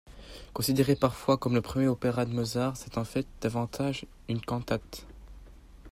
Considéré 0.55 0.95
parfois 0.95 1.37
comme 1.37 1.53
le 1.53 1.61
premier 1.61 1.85
opéra 1.87 2.25
de 2.25 2.33
Mozart, 2.33 2.75
c'est 2.75 2.97
en 2.97 3.03
fait 3.03 3.27
davantage 3.39 4.07
une 4.29 4.41
cantate. 4.41 5.05